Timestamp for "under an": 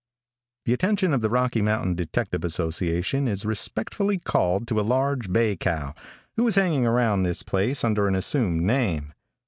7.83-8.15